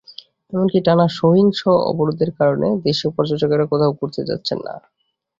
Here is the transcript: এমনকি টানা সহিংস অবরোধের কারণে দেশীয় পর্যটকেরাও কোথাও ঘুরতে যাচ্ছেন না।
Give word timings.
এমনকি 0.53 0.79
টানা 0.85 1.05
সহিংস 1.17 1.59
অবরোধের 1.89 2.31
কারণে 2.39 2.67
দেশীয় 2.85 3.11
পর্যটকেরাও 3.15 3.71
কোথাও 3.71 3.95
ঘুরতে 3.99 4.21
যাচ্ছেন 4.29 4.59
না। 4.65 4.73